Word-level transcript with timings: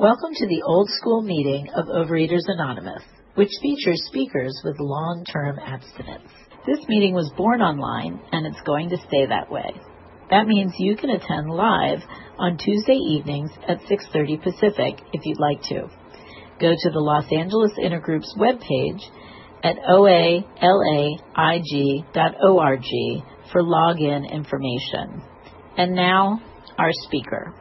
Welcome 0.00 0.32
to 0.32 0.46
the 0.46 0.62
old 0.64 0.88
school 0.96 1.20
meeting 1.20 1.68
of 1.76 1.84
Overeaters 1.84 2.48
Anonymous, 2.48 3.02
which 3.34 3.50
features 3.60 4.00
speakers 4.06 4.58
with 4.64 4.80
long 4.80 5.26
term 5.30 5.58
abstinence. 5.58 6.32
This 6.66 6.78
meeting 6.88 7.12
was 7.12 7.30
born 7.36 7.60
online 7.60 8.18
and 8.32 8.46
it's 8.46 8.62
going 8.64 8.88
to 8.88 8.96
stay 8.96 9.26
that 9.26 9.50
way. 9.52 9.70
That 10.30 10.46
means 10.46 10.72
you 10.78 10.96
can 10.96 11.10
attend 11.10 11.50
live 11.50 11.98
on 12.38 12.56
Tuesday 12.56 12.96
evenings 12.96 13.50
at 13.68 13.82
6:30 13.82 14.42
Pacific 14.42 15.04
if 15.12 15.20
you'd 15.26 15.38
like 15.38 15.60
to. 15.64 15.90
Go 16.58 16.72
to 16.72 16.90
the 16.90 16.98
Los 16.98 17.26
Angeles 17.30 17.72
Intergroup's 17.78 18.34
webpage 18.38 19.02
at 19.62 19.76
oalaig.org 19.86 20.48
for 23.52 23.62
login 23.62 24.32
information. 24.32 25.22
And 25.76 25.94
now, 25.94 26.40
our 26.78 26.92
speaker. 27.04 27.54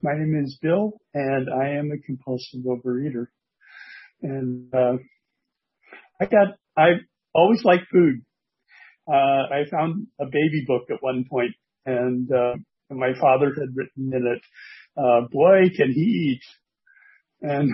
My 0.00 0.12
name 0.12 0.40
is 0.44 0.56
Bill, 0.62 0.92
and 1.12 1.48
I 1.50 1.70
am 1.70 1.90
a 1.90 1.98
compulsive 1.98 2.60
overeater. 2.60 3.26
And 4.22 4.72
uh, 4.72 4.98
I 6.20 6.26
got, 6.26 6.54
I 6.76 6.90
always 7.34 7.64
liked 7.64 7.86
food. 7.90 8.22
Uh, 9.08 9.12
I 9.12 9.64
found 9.68 10.06
a 10.20 10.26
baby 10.26 10.64
book 10.68 10.84
at 10.90 11.02
one 11.02 11.24
point, 11.28 11.50
and 11.84 12.30
uh, 12.30 12.54
my 12.90 13.12
father 13.20 13.48
had 13.48 13.74
written 13.74 14.12
in 14.14 14.24
it, 14.36 14.42
uh, 14.96 15.26
"Boy, 15.32 15.62
can 15.76 15.90
he 15.90 16.00
eat!" 16.36 16.42
And 17.42 17.72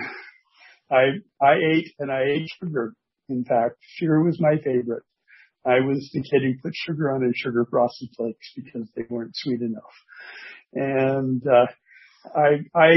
I, 0.89 1.19
I 1.39 1.55
ate, 1.73 1.93
and 1.99 2.11
I 2.11 2.23
ate 2.23 2.49
sugar. 2.59 2.95
In 3.29 3.43
fact, 3.43 3.75
sugar 3.97 4.23
was 4.23 4.39
my 4.39 4.57
favorite. 4.63 5.03
I 5.63 5.81
was 5.81 6.09
the 6.11 6.23
kid 6.23 6.41
who 6.41 6.53
put 6.63 6.73
sugar 6.73 7.13
on 7.13 7.21
his 7.21 7.35
sugar 7.35 7.67
frosted 7.69 8.09
flakes 8.17 8.51
because 8.55 8.89
they 8.95 9.03
weren't 9.09 9.35
sweet 9.35 9.61
enough. 9.61 9.83
And 10.73 11.45
uh, 11.45 11.67
I 12.35 12.79
I 12.79 12.89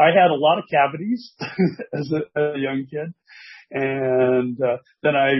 I 0.00 0.06
had 0.06 0.30
a 0.30 0.34
lot 0.34 0.58
of 0.58 0.64
cavities 0.70 1.32
as, 1.40 2.10
a, 2.12 2.40
a 2.40 2.58
young 2.58 2.86
kid, 2.90 3.12
and 3.70 4.58
uh, 4.60 4.78
then 5.02 5.14
I, 5.14 5.32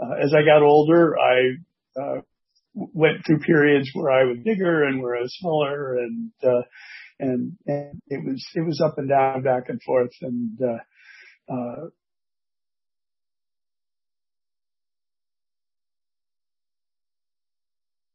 uh, 0.00 0.14
as 0.22 0.34
I 0.34 0.44
got 0.44 0.62
older, 0.62 1.16
I 1.18 2.00
uh, 2.00 2.20
went 2.74 3.24
through 3.24 3.38
periods 3.40 3.88
where 3.94 4.10
I 4.10 4.24
was 4.24 4.38
bigger 4.44 4.84
and 4.84 5.00
where 5.00 5.16
I 5.16 5.22
was 5.22 5.36
smaller, 5.38 5.96
and 5.96 6.32
uh, 6.42 6.62
and 7.18 7.56
and 7.66 8.02
it 8.08 8.24
was 8.24 8.44
it 8.54 8.66
was 8.66 8.80
up 8.84 8.98
and 8.98 9.08
down, 9.08 9.42
back 9.42 9.68
and 9.68 9.82
forth, 9.82 10.12
and 10.20 10.58
uh, 10.60 11.52
uh, 11.54 11.88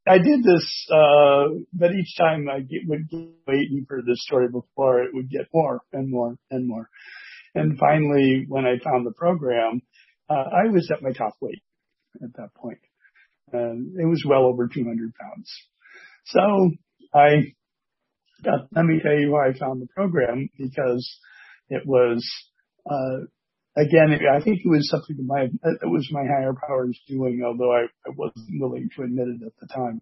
I 0.10 0.18
did 0.18 0.44
this, 0.44 0.88
uh, 0.92 1.44
but 1.72 1.92
each 1.92 2.18
time 2.18 2.48
I 2.50 2.62
get, 2.62 2.82
would 2.88 3.10
get 3.10 3.30
waiting 3.48 3.86
for 3.88 4.02
this 4.02 4.24
story 4.24 4.48
before 4.48 5.04
it 5.04 5.14
would 5.14 5.30
get 5.30 5.48
more 5.54 5.82
and 5.94 6.10
more 6.10 6.36
and 6.50 6.68
more. 6.68 6.90
And 7.54 7.78
finally, 7.78 8.46
when 8.48 8.66
I 8.66 8.80
found 8.84 9.06
the 9.06 9.14
program, 9.16 9.82
uh, 10.28 10.34
I 10.34 10.72
was 10.72 10.90
at 10.92 11.04
my 11.04 11.12
top 11.12 11.34
weight 11.42 11.62
at 12.24 12.34
that 12.38 12.54
point. 12.56 12.80
And 13.52 14.00
it 14.00 14.06
was 14.06 14.24
well 14.28 14.46
over 14.46 14.68
200 14.68 15.14
pounds. 15.16 15.52
So 16.26 16.72
I 17.14 17.54
let 18.72 18.86
me 18.86 19.00
tell 19.04 19.18
you 19.20 19.32
why 19.32 19.50
I 19.50 19.54
found 19.58 19.82
the 19.82 19.88
program 19.96 20.50
because 20.58 21.20
it 21.70 21.84
was, 21.86 22.26
uh, 22.90 23.26
again, 23.80 24.20
I 24.32 24.42
think 24.44 24.60
it 24.64 24.70
was 24.70 24.90
something 24.90 25.16
that 25.18 25.26
my, 25.26 25.44
it 25.44 25.90
was 25.90 26.08
my 26.12 26.24
higher 26.24 26.54
powers 26.68 27.00
doing, 27.08 27.42
although 27.46 27.72
I, 27.72 27.84
I 28.06 28.12
wasn't 28.16 28.60
willing 28.60 28.90
to 28.96 29.04
admit 29.04 29.28
it 29.28 29.46
at 29.46 29.54
the 29.60 29.68
time. 29.74 30.02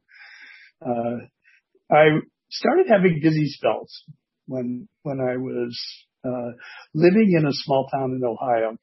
Uh, 0.82 1.94
I 1.94 2.20
started 2.50 2.88
having 2.90 3.20
dizzy 3.22 3.48
spells 3.48 4.04
when, 4.46 4.88
when 5.04 5.20
I 5.20 5.38
was, 5.38 5.78
uh, 6.26 6.52
living 6.94 7.36
in 7.38 7.46
a 7.46 7.54
small 7.54 7.88
town 7.94 8.12
in 8.12 8.24
Ohio. 8.24 8.78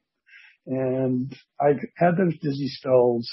And 0.67 1.35
I 1.61 1.75
had 1.97 2.17
those 2.17 2.39
dizzy 2.41 2.69
spells, 2.69 3.29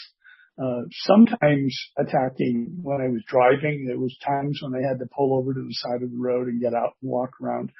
uh, 0.61 0.81
sometimes 0.91 1.77
attacking 1.97 2.79
when 2.81 3.01
I 3.01 3.07
was 3.07 3.23
driving. 3.27 3.85
There 3.87 3.99
was 3.99 4.17
times 4.25 4.59
when 4.61 4.73
I 4.75 4.85
had 4.87 4.99
to 4.99 5.05
pull 5.15 5.37
over 5.37 5.53
to 5.53 5.61
the 5.61 5.73
side 5.73 6.03
of 6.03 6.11
the 6.11 6.17
road 6.17 6.47
and 6.47 6.61
get 6.61 6.73
out 6.73 6.95
and 7.01 7.09
walk 7.09 7.31
around, 7.41 7.71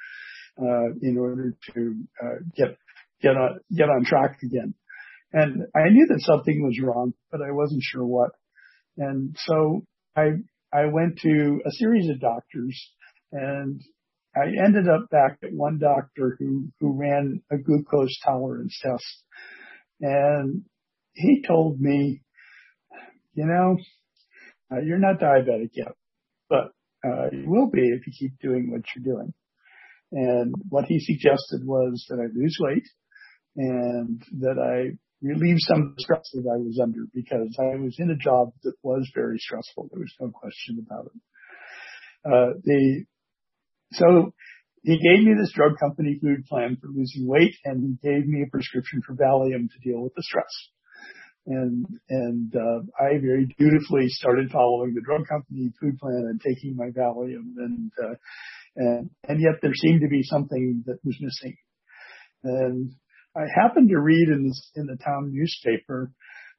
uh, 0.58 0.94
in 1.02 1.18
order 1.18 1.54
to, 1.74 1.94
uh, 2.22 2.38
get 2.56 2.76
get 3.22 3.36
on 3.36 3.60
get 3.74 3.88
on 3.88 4.04
track 4.04 4.38
again. 4.42 4.74
And 5.32 5.62
I 5.74 5.88
knew 5.90 6.06
that 6.08 6.20
something 6.20 6.62
was 6.62 6.78
wrong, 6.82 7.14
but 7.30 7.40
I 7.40 7.52
wasn't 7.52 7.82
sure 7.82 8.04
what. 8.04 8.30
And 8.98 9.34
so 9.38 9.84
I 10.16 10.32
I 10.72 10.86
went 10.86 11.18
to 11.20 11.60
a 11.64 11.70
series 11.70 12.10
of 12.10 12.20
doctors, 12.20 12.90
and 13.30 13.80
I 14.36 14.46
ended 14.64 14.88
up 14.88 15.08
back 15.10 15.38
at 15.42 15.52
one 15.52 15.78
doctor 15.78 16.36
who 16.38 16.68
who 16.80 16.98
ran 16.98 17.42
a 17.50 17.56
glucose 17.56 18.18
tolerance 18.24 18.78
test, 18.82 19.24
and 20.00 20.62
he 21.14 21.42
told 21.46 21.80
me, 21.80 22.22
you 23.34 23.46
know, 23.46 23.76
uh, 24.70 24.80
you're 24.80 24.98
not 24.98 25.20
diabetic 25.20 25.70
yet, 25.74 25.94
but 26.48 26.72
uh, 27.04 27.28
you 27.32 27.44
will 27.46 27.70
be 27.70 27.88
if 27.88 28.06
you 28.06 28.12
keep 28.18 28.38
doing 28.40 28.70
what 28.70 28.82
you're 28.94 29.14
doing. 29.14 29.32
And 30.12 30.54
what 30.68 30.84
he 30.84 31.00
suggested 31.00 31.66
was 31.66 32.04
that 32.10 32.18
I 32.20 32.26
lose 32.34 32.58
weight 32.60 32.84
and 33.56 34.22
that 34.40 34.58
I 34.58 34.96
relieve 35.22 35.58
some 35.60 35.82
of 35.82 35.96
the 35.96 36.02
stress 36.02 36.30
that 36.34 36.50
I 36.50 36.58
was 36.58 36.80
under 36.82 37.06
because 37.14 37.56
I 37.58 37.76
was 37.76 37.96
in 37.98 38.10
a 38.10 38.16
job 38.16 38.52
that 38.64 38.74
was 38.82 39.10
very 39.14 39.38
stressful. 39.38 39.88
There 39.90 40.00
was 40.00 40.14
no 40.20 40.30
question 40.30 40.84
about 40.84 41.06
it. 41.06 41.20
Uh, 42.24 42.72
so 43.92 44.34
he 44.82 44.98
gave 44.98 45.24
me 45.24 45.34
this 45.38 45.52
drug 45.52 45.78
company 45.78 46.18
food 46.20 46.44
plan 46.46 46.76
for 46.80 46.88
losing 46.88 47.26
weight 47.26 47.54
and 47.64 47.82
he 47.82 48.08
gave 48.08 48.26
me 48.26 48.42
a 48.42 48.50
prescription 48.50 49.00
for 49.06 49.14
Valium 49.14 49.68
to 49.70 49.88
deal 49.88 50.02
with 50.02 50.14
the 50.14 50.22
stress. 50.22 50.70
And, 51.46 51.86
and, 52.08 52.54
uh, 52.54 53.02
I 53.02 53.18
very 53.18 53.52
dutifully 53.58 54.08
started 54.08 54.50
following 54.50 54.94
the 54.94 55.00
drug 55.00 55.26
company 55.28 55.72
food 55.80 55.98
plan 55.98 56.26
and 56.30 56.40
taking 56.40 56.76
my 56.76 56.90
Valium 56.90 57.54
and, 57.58 57.90
uh, 58.02 58.14
and, 58.76 59.10
and 59.28 59.40
yet 59.40 59.60
there 59.60 59.74
seemed 59.74 60.00
to 60.02 60.08
be 60.08 60.22
something 60.22 60.84
that 60.86 60.98
was 61.04 61.16
missing. 61.20 61.56
And 62.44 62.94
I 63.36 63.44
happened 63.54 63.88
to 63.90 63.98
read 63.98 64.28
in, 64.28 64.48
this, 64.48 64.70
in 64.74 64.86
the 64.86 64.96
town 65.02 65.32
newspaper 65.32 66.12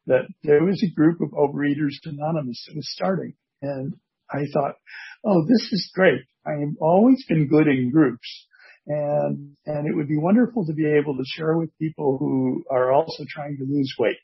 that 0.07 0.27
there 0.43 0.63
was 0.63 0.83
a 0.83 0.93
group 0.93 1.21
of 1.21 1.29
Overeaters 1.29 1.95
Anonymous 2.05 2.65
that 2.67 2.75
was 2.75 2.91
starting. 2.91 3.33
And 3.61 3.93
I 4.29 4.45
thought, 4.51 4.75
oh, 5.23 5.43
this 5.43 5.69
is 5.71 5.91
great. 5.93 6.21
I 6.45 6.51
have 6.59 6.75
always 6.81 7.23
been 7.27 7.47
good 7.47 7.67
in 7.67 7.91
groups. 7.91 8.47
And, 8.85 9.55
and 9.65 9.87
it 9.87 9.95
would 9.95 10.09
be 10.09 10.17
wonderful 10.17 10.65
to 10.65 10.73
be 10.73 10.87
able 10.87 11.15
to 11.15 11.23
share 11.25 11.57
with 11.57 11.77
people 11.77 12.17
who 12.17 12.65
are 12.69 12.91
also 12.91 13.23
trying 13.29 13.57
to 13.57 13.63
lose 13.63 13.93
weight. 13.97 14.17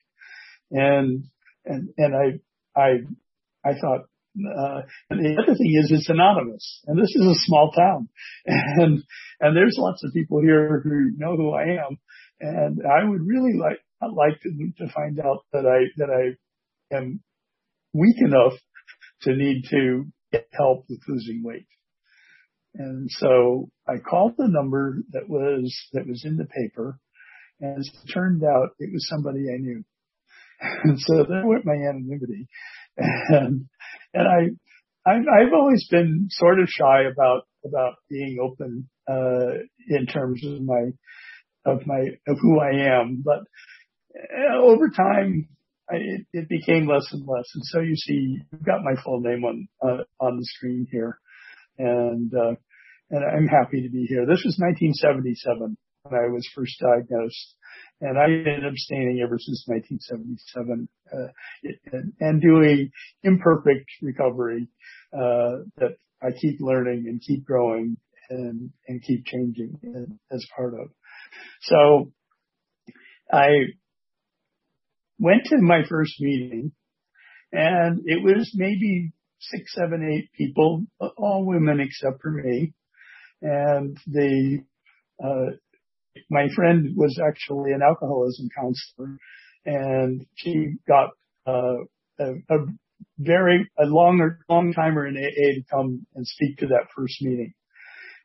And, 0.71 1.25
and, 1.65 1.89
and 1.97 2.15
I, 2.15 2.79
I, 2.79 2.89
I 3.63 3.73
thought, 3.79 4.01
uh, 4.37 4.81
and 5.09 5.25
the 5.25 5.41
other 5.41 5.55
thing 5.55 5.75
is 5.81 5.91
it's 5.91 6.09
anonymous 6.09 6.81
and 6.85 6.97
this 6.97 7.09
is 7.15 7.25
a 7.25 7.45
small 7.45 7.71
town 7.71 8.07
and, 8.45 9.03
and 9.41 9.57
there's 9.57 9.75
lots 9.77 10.03
of 10.03 10.13
people 10.13 10.39
here 10.39 10.81
who 10.83 11.11
know 11.17 11.35
who 11.35 11.51
I 11.51 11.63
am 11.63 11.97
and 12.39 12.81
I 12.85 13.07
would 13.07 13.21
really 13.25 13.53
like 13.57 13.79
like 14.01 14.39
to, 14.41 14.49
to 14.49 14.93
find 14.93 15.19
out 15.19 15.45
that 15.53 15.65
I 15.65 15.85
that 15.97 16.09
I 16.09 16.95
am 16.95 17.21
weak 17.93 18.17
enough 18.19 18.53
to 19.23 19.35
need 19.35 19.63
to 19.71 20.05
get 20.31 20.47
help 20.53 20.85
with 20.89 20.99
losing 21.07 21.43
weight. 21.43 21.67
And 22.75 23.09
so 23.09 23.69
I 23.87 23.97
called 23.97 24.33
the 24.37 24.47
number 24.47 24.99
that 25.11 25.27
was 25.27 25.75
that 25.93 26.07
was 26.07 26.23
in 26.23 26.37
the 26.37 26.45
paper, 26.45 26.99
and 27.59 27.83
it 27.83 28.13
turned 28.13 28.43
out, 28.43 28.69
it 28.79 28.91
was 28.93 29.07
somebody 29.09 29.45
I 29.53 29.57
knew. 29.57 29.83
And 30.83 30.99
so 30.99 31.23
there 31.27 31.45
went 31.45 31.65
my 31.65 31.73
anonymity, 31.73 32.47
and 32.97 33.65
and 34.13 34.27
I 34.27 35.09
I've, 35.09 35.21
I've 35.21 35.53
always 35.53 35.87
been 35.89 36.27
sort 36.29 36.59
of 36.59 36.67
shy 36.67 37.03
about 37.11 37.43
about 37.65 37.95
being 38.09 38.37
open 38.41 38.89
uh, 39.09 39.63
in 39.87 40.05
terms 40.05 40.43
of 40.45 40.61
my 40.61 40.91
of 41.71 41.87
my 41.87 41.99
of 42.27 42.37
who 42.41 42.59
I 42.59 42.99
am. 42.99 43.23
But 43.23 43.39
uh, 44.15 44.57
over 44.61 44.89
time, 44.89 45.47
I, 45.89 45.95
it, 45.95 46.25
it, 46.33 46.49
became 46.49 46.87
less 46.87 47.07
and 47.11 47.25
less. 47.27 47.49
And 47.55 47.63
so 47.65 47.79
you 47.79 47.95
see, 47.95 48.39
you've 48.51 48.65
got 48.65 48.83
my 48.83 49.01
full 49.03 49.21
name 49.21 49.43
on 49.43 49.67
uh, 49.81 50.03
on 50.19 50.37
the 50.37 50.45
screen 50.45 50.87
here, 50.91 51.19
and 51.77 52.31
uh, 52.33 52.55
and 53.09 53.23
I'm 53.23 53.47
happy 53.47 53.81
to 53.81 53.89
be 53.89 54.05
here. 54.05 54.25
This 54.25 54.43
was 54.45 54.57
1977 54.59 55.77
when 56.03 56.13
I 56.13 56.27
was 56.27 56.47
first 56.55 56.79
diagnosed, 56.79 57.55
and 58.01 58.17
I've 58.17 58.45
been 58.45 58.65
abstaining 58.65 59.21
ever 59.23 59.37
since 59.39 59.63
1977 59.67 60.87
uh, 61.11 61.27
and, 62.19 62.41
doing 62.41 62.91
imperfect 63.23 63.89
recovery 64.01 64.67
uh, 65.13 65.65
that 65.77 65.97
I 66.21 66.31
keep 66.39 66.57
learning 66.59 67.05
and 67.07 67.21
keep 67.21 67.45
growing 67.45 67.97
and 68.29 68.69
and 68.87 69.01
keep 69.03 69.25
changing 69.25 70.19
as 70.31 70.45
part 70.55 70.73
of. 70.73 70.89
So 71.61 72.11
I 73.31 73.49
went 75.19 75.45
to 75.45 75.57
my 75.59 75.81
first 75.87 76.13
meeting 76.19 76.71
and 77.51 78.01
it 78.05 78.23
was 78.23 78.51
maybe 78.55 79.11
six, 79.39 79.73
seven, 79.73 80.09
eight 80.11 80.31
people, 80.37 80.83
all 81.17 81.45
women 81.45 81.79
except 81.79 82.21
for 82.21 82.31
me. 82.31 82.73
and 83.41 83.97
the 84.07 84.59
uh, 85.23 85.51
my 86.29 86.47
friend 86.55 86.95
was 86.95 87.19
actually 87.25 87.71
an 87.71 87.81
alcoholism 87.81 88.49
counselor, 88.55 89.17
and 89.65 90.25
she 90.35 90.73
got 90.87 91.11
uh, 91.47 91.77
a, 92.19 92.33
a 92.49 92.57
very 93.17 93.69
a 93.79 93.85
longer 93.85 94.39
long 94.49 94.73
timer 94.73 95.07
in 95.07 95.17
AA 95.17 95.55
to 95.55 95.63
come 95.71 96.05
and 96.15 96.27
speak 96.27 96.57
to 96.57 96.67
that 96.67 96.87
first 96.95 97.21
meeting. 97.21 97.53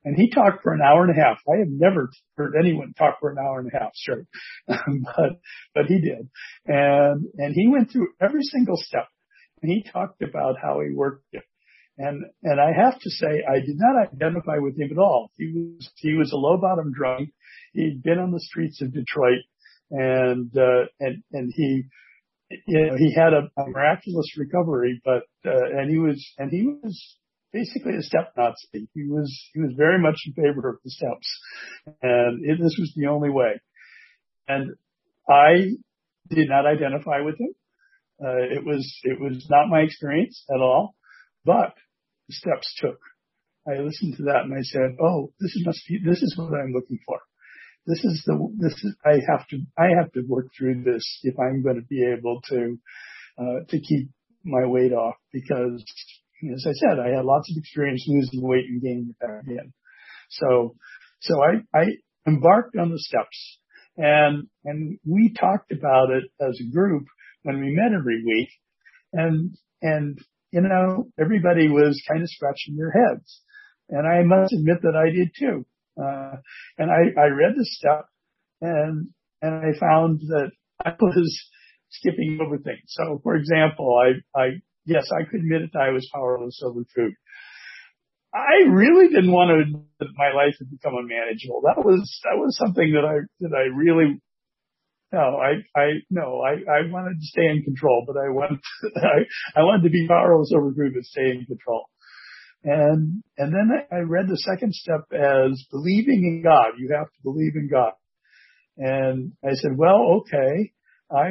And 0.05 0.17
he 0.17 0.31
talked 0.31 0.63
for 0.63 0.75
an 0.75 0.83
hour 0.83 1.03
and 1.03 1.17
a 1.17 1.21
half. 1.21 1.39
I 1.49 1.59
have 1.59 1.69
never 1.69 2.11
heard 2.37 2.55
anyone 2.59 2.93
talk 2.93 3.21
for 3.21 3.31
an 3.31 3.39
hour 3.39 3.59
and 3.59 3.71
a 3.73 3.79
half 3.79 3.95
straight, 3.95 4.27
but 4.67 5.41
but 5.75 5.87
he 5.87 6.01
did, 6.01 6.29
and 6.67 7.25
and 7.37 7.55
he 7.55 7.69
went 7.69 7.91
through 7.91 8.09
every 8.21 8.43
single 8.43 8.77
step, 8.77 9.09
and 9.63 9.71
he 9.71 9.83
talked 9.83 10.21
about 10.21 10.57
how 10.61 10.81
he 10.81 10.95
worked 10.95 11.25
it. 11.33 11.45
And 11.97 12.25
and 12.43 12.61
I 12.61 12.73
have 12.73 12.99
to 13.01 13.11
say, 13.11 13.45
I 13.49 13.61
did 13.61 13.79
not 13.79 14.13
identify 14.13 14.59
with 14.59 14.79
him 14.79 14.91
at 14.91 14.99
all. 14.99 15.31
He 15.39 15.47
was 15.55 15.91
he 15.97 16.15
was 16.15 16.33
a 16.33 16.37
low 16.37 16.59
bottom 16.59 16.93
drunk. 16.93 17.31
He'd 17.73 18.03
been 18.03 18.19
on 18.19 18.31
the 18.31 18.41
streets 18.41 18.83
of 18.83 18.93
Detroit, 18.93 19.43
and 19.91 20.55
uh, 20.57 20.87
and 21.01 21.23
and 21.33 21.53
he 21.55 21.85
you 22.67 22.87
know, 22.87 22.97
he 22.97 23.15
had 23.15 23.33
a, 23.33 23.49
a 23.61 23.69
miraculous 23.69 24.37
recovery, 24.37 25.01
but 25.05 25.23
uh, 25.47 25.79
and 25.79 25.91
he 25.91 25.99
was 25.99 26.25
and 26.39 26.51
he 26.51 26.67
was 26.67 27.17
basically 27.55 27.95
a 27.95 28.03
step 28.03 28.33
Nazi. 28.37 28.89
He 28.93 29.05
was 29.05 29.33
he 29.55 29.61
was 29.61 29.73
very 29.77 29.99
much 29.99 30.17
in 30.27 30.35
favor 30.35 30.69
of 30.69 30.79
the 30.85 30.91
steps, 30.91 31.29
and 32.03 32.45
it, 32.45 32.59
this 32.61 32.77
was 32.79 32.93
the 32.97 33.07
only 33.07 33.31
way. 33.31 33.61
And 34.49 34.75
I 35.29 35.79
did 36.29 36.49
not 36.49 36.67
identify 36.67 37.21
with 37.21 37.39
him. 37.39 37.55
Uh, 38.23 38.43
it 38.59 38.65
was 38.67 38.85
it 39.05 39.21
was 39.21 39.47
not 39.49 39.71
my 39.71 39.81
experience 39.81 40.45
at 40.51 40.61
all, 40.61 40.95
but 41.45 41.75
the 42.29 42.35
steps 42.35 42.75
took. 42.81 42.99
I 43.67 43.81
listened 43.81 44.17
to 44.17 44.25
that 44.25 44.43
and 44.45 44.53
I 44.53 44.63
said, 44.63 44.99
"Oh, 45.01 45.33
this 45.41 45.57
must 45.65 45.81
be 45.89 46.01
this 46.05 46.23
is 46.23 46.35
what 46.37 46.53
I'm 46.53 46.73
looking 46.73 46.99
for. 47.07 47.21
This 47.87 48.03
is 48.05 48.23
the 48.27 48.37
this 48.59 48.73
is 48.73 48.97
I 49.07 49.21
have 49.31 49.47
to 49.49 49.59
I 49.79 49.89
have 49.97 50.13
to 50.13 50.23
work 50.27 50.49
through 50.59 50.83
this 50.83 51.21
if 51.23 51.39
I'm 51.39 51.63
going 51.63 51.77
to 51.77 51.87
be 51.87 52.05
able 52.05 52.41
to 52.49 52.79
uh, 53.39 53.61
to 53.69 53.81
keep 53.81 54.11
my 54.45 54.67
weight 54.67 54.93
off 54.93 55.15
because 55.33 55.83
as 56.53 56.67
I 56.67 56.73
said, 56.73 56.99
I 56.99 57.17
had 57.17 57.25
lots 57.25 57.51
of 57.51 57.57
experience 57.57 58.05
losing 58.09 58.43
weight 58.43 58.67
and 58.69 58.83
gaining 58.83 59.11
it 59.11 59.19
back 59.19 59.43
again. 59.45 59.73
So, 60.31 60.77
so 61.21 61.35
I, 61.43 61.79
I 61.79 61.85
embarked 62.27 62.77
on 62.77 62.91
the 62.91 62.99
steps 62.99 63.59
and, 63.97 64.49
and 64.65 64.99
we 65.07 65.33
talked 65.39 65.73
about 65.73 66.11
it 66.11 66.25
as 66.41 66.59
a 66.61 66.73
group 66.73 67.05
when 67.43 67.61
we 67.61 67.75
met 67.75 67.93
every 67.97 68.23
week 68.25 68.49
and, 69.13 69.57
and, 69.83 70.19
you 70.51 70.61
know, 70.61 71.09
everybody 71.21 71.69
was 71.69 72.03
kind 72.09 72.23
of 72.23 72.29
scratching 72.29 72.77
their 72.77 72.91
heads 72.91 73.41
and 73.89 74.07
I 74.07 74.23
must 74.23 74.53
admit 74.53 74.83
that 74.83 74.97
I 74.97 75.11
did 75.11 75.31
too. 75.39 75.67
Uh, 75.97 76.37
and 76.79 76.91
I, 76.91 77.21
I 77.21 77.27
read 77.27 77.55
the 77.57 77.65
step 77.65 78.07
and, 78.61 79.09
and 79.43 79.55
I 79.55 79.79
found 79.79 80.21
that 80.29 80.51
I 80.85 80.95
was 80.99 81.49
skipping 81.91 82.39
over 82.45 82.59
things. 82.59 82.83
So 82.87 83.21
for 83.23 83.37
example, 83.37 83.97
I, 83.97 84.39
I 84.39 84.47
yes, 84.87 85.07
I 85.13 85.25
could 85.29 85.41
admit 85.41 85.71
that 85.73 85.79
I 85.79 85.91
was 85.91 86.09
powerless 86.13 86.61
over 86.65 86.83
food. 86.95 87.15
I 88.35 88.67
really 88.69 89.09
didn't 89.09 89.31
want 89.31 89.51
to 89.51 89.63
admit 89.63 89.87
that 90.01 90.09
my 90.17 90.33
life 90.35 90.57
had 90.59 90.71
become 90.71 90.95
unmanageable. 90.99 91.63
That 91.65 91.85
was 91.85 92.03
that 92.25 92.37
was 92.37 92.57
something 92.57 92.93
that 92.95 93.07
I 93.07 93.23
that 93.41 93.55
I 93.55 93.71
really 93.75 94.21
no, 95.13 95.39
I 95.39 95.63
I 95.79 95.87
no, 96.11 96.43
I 96.43 96.55
I 96.67 96.91
wanted 96.91 97.21
to 97.21 97.27
stay 97.27 97.47
in 97.47 97.63
control, 97.63 98.05
but 98.07 98.17
I 98.17 98.31
wanted 98.31 98.59
to, 98.59 99.01
I 99.01 99.61
I 99.61 99.63
wanted 99.63 99.85
to 99.85 99.91
be 99.91 100.09
powerless 100.09 100.53
over 100.55 100.73
food 100.73 100.93
but 100.95 101.05
stay 101.05 101.31
in 101.31 101.47
control. 101.47 101.85
And 102.65 103.23
and 103.39 103.55
then 103.55 103.71
I, 103.71 103.97
I 103.97 103.99
read 104.01 104.27
the 104.27 104.39
second 104.39 104.75
step 104.75 105.05
as 105.13 105.65
believing 105.71 106.25
in 106.25 106.43
God. 106.43 106.73
You 106.79 106.91
have 106.97 107.07
to 107.07 107.23
believe 107.23 107.55
in 107.55 107.69
God. 107.71 107.93
And 108.77 109.33
I 109.45 109.55
said, 109.55 109.77
well, 109.77 110.23
okay, 110.23 110.73
I 111.09 111.31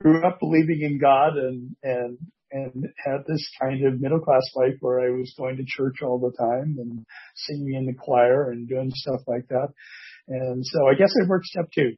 grew 0.00 0.26
up 0.26 0.40
believing 0.40 0.80
in 0.80 0.98
God 0.98 1.36
and 1.36 1.76
and 1.82 2.18
and 2.52 2.88
had 3.04 3.24
this 3.26 3.48
kind 3.60 3.84
of 3.86 4.00
middle 4.00 4.20
class 4.20 4.42
life 4.54 4.74
where 4.80 5.00
I 5.00 5.10
was 5.10 5.34
going 5.38 5.56
to 5.56 5.64
church 5.66 6.02
all 6.02 6.18
the 6.18 6.36
time 6.36 6.76
and 6.78 7.04
singing 7.36 7.74
in 7.74 7.86
the 7.86 7.94
choir 7.94 8.50
and 8.50 8.68
doing 8.68 8.90
stuff 8.94 9.20
like 9.26 9.48
that. 9.48 9.68
And 10.28 10.64
so 10.64 10.86
I 10.88 10.94
guess 10.94 11.12
I 11.20 11.28
worked 11.28 11.46
step 11.46 11.70
two. 11.74 11.92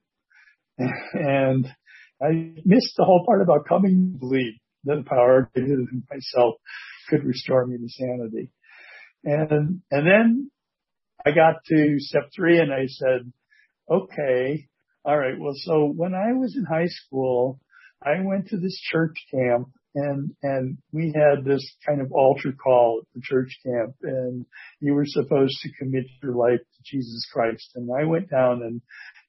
and 0.79 1.67
I 2.21 2.55
missed 2.65 2.95
the 2.97 3.05
whole 3.05 3.25
part 3.27 3.43
about 3.43 3.67
coming 3.69 4.13
to 4.13 4.19
believe 4.19 4.55
that 4.85 4.97
the 4.97 5.09
power 5.09 5.51
in 5.55 6.03
myself 6.11 6.55
could 7.09 7.25
restore 7.25 7.67
me 7.67 7.79
to 7.79 7.89
sanity. 7.89 8.51
And, 9.25 9.83
and 9.91 10.07
then 10.07 10.51
I 11.25 11.31
got 11.31 11.65
to 11.67 11.97
step 11.99 12.31
three 12.35 12.59
and 12.59 12.73
I 12.73 12.87
said, 12.87 13.33
okay, 13.91 14.69
all 15.05 15.19
right. 15.19 15.39
Well, 15.39 15.55
so 15.57 15.87
when 15.87 16.15
I 16.15 16.33
was 16.33 16.57
in 16.57 16.65
high 16.65 16.89
school, 16.89 17.61
I 18.03 18.21
went 18.23 18.49
to 18.49 18.57
this 18.57 18.81
church 18.91 19.15
camp 19.33 19.69
and 19.95 20.31
and 20.43 20.79
we 20.93 21.13
had 21.15 21.45
this 21.45 21.65
kind 21.87 22.01
of 22.01 22.13
altar 22.13 22.53
call 22.53 23.03
at 23.03 23.09
the 23.15 23.21
church 23.23 23.59
camp 23.65 23.95
and 24.03 24.47
you 24.81 24.95
were 24.95 25.07
supposed 25.07 25.59
to 25.63 25.73
commit 25.79 26.05
your 26.23 26.35
life 26.35 26.61
to 26.61 26.83
Jesus 26.85 27.27
Christ. 27.33 27.73
And 27.75 27.89
I 27.91 28.05
went 28.05 28.31
down 28.31 28.63
and 28.63 28.81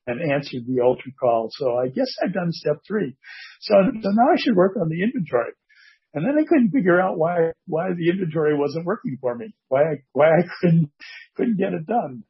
and 0.06 0.32
answered 0.32 0.64
the 0.68 0.82
altar 0.82 1.12
call. 1.20 1.50
So 1.52 1.78
I 1.78 1.88
guess 1.88 2.16
I've 2.24 2.34
done 2.34 2.52
step 2.52 2.78
3 2.88 3.16
so 3.62 3.74
so 4.02 4.10
now 4.10 4.32
I 4.32 4.38
should 4.38 4.56
work 4.56 4.78
on 4.80 4.90
the 4.90 5.04
inventory. 5.04 5.52
And 6.16 6.24
then 6.26 6.38
I 6.38 6.46
couldn't 6.46 6.72
figure 6.72 7.02
out 7.02 7.18
why 7.18 7.52
why 7.66 7.90
the 7.98 8.10
inventory 8.10 8.58
wasn't 8.58 8.86
working 8.86 9.18
for 9.20 9.36
me 9.36 9.54
why 9.68 9.82
I, 9.82 9.96
why 10.14 10.28
I 10.28 10.44
couldn't 10.62 10.92
couldn't 11.36 11.58
get 11.58 11.74
it 11.74 11.86
done 11.86 12.24